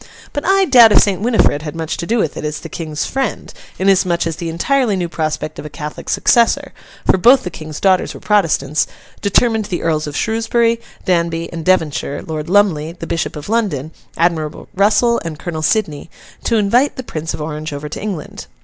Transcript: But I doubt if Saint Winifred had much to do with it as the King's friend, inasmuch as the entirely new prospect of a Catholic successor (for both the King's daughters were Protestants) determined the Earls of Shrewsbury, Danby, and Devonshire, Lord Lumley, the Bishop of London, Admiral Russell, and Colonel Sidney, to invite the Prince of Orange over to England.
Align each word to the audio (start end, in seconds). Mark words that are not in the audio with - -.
But 0.33 0.43
I 0.47 0.65
doubt 0.65 0.91
if 0.91 0.97
Saint 1.03 1.21
Winifred 1.21 1.61
had 1.61 1.75
much 1.75 1.95
to 1.97 2.07
do 2.07 2.17
with 2.17 2.35
it 2.35 2.43
as 2.43 2.59
the 2.61 2.69
King's 2.69 3.05
friend, 3.05 3.53
inasmuch 3.77 4.25
as 4.25 4.37
the 4.37 4.49
entirely 4.49 4.95
new 4.95 5.07
prospect 5.07 5.59
of 5.59 5.65
a 5.67 5.69
Catholic 5.69 6.09
successor 6.09 6.73
(for 7.05 7.19
both 7.19 7.43
the 7.43 7.51
King's 7.51 7.79
daughters 7.79 8.15
were 8.15 8.19
Protestants) 8.19 8.87
determined 9.21 9.65
the 9.65 9.83
Earls 9.83 10.07
of 10.07 10.17
Shrewsbury, 10.17 10.81
Danby, 11.05 11.53
and 11.53 11.63
Devonshire, 11.63 12.23
Lord 12.25 12.49
Lumley, 12.49 12.93
the 12.93 13.05
Bishop 13.05 13.35
of 13.35 13.47
London, 13.47 13.91
Admiral 14.17 14.67
Russell, 14.73 15.21
and 15.23 15.37
Colonel 15.37 15.61
Sidney, 15.61 16.09
to 16.45 16.55
invite 16.57 16.95
the 16.95 17.03
Prince 17.03 17.35
of 17.35 17.39
Orange 17.43 17.71
over 17.71 17.87
to 17.87 18.01
England. 18.01 18.47